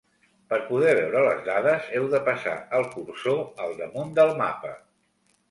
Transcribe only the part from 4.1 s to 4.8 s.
del mapa.